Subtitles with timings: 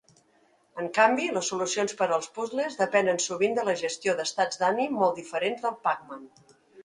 [0.83, 5.19] En canvi, les solucions per als puzles depenen sovint de la gestió d'Estats d'ànim molt
[5.23, 6.27] diferents del Pac-Man.